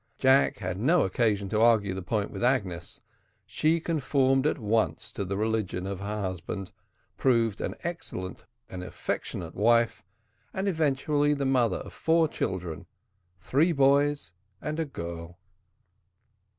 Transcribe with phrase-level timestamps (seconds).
[0.17, 3.01] Jack had no occasion to argue the point with Agnes;
[3.45, 6.71] she conformed at once to the religion of her husband,
[7.17, 10.03] proved an excellent and affectionate wife,
[10.55, 12.87] and eventually the mother of four children,
[13.39, 15.37] three boys and a girl.